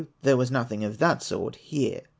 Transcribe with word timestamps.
there 0.23 0.35
was 0.35 0.49
nothing 0.49 0.83
of 0.83 0.97
that 0.97 1.21
sort 1.21 1.55
here." 1.57 2.01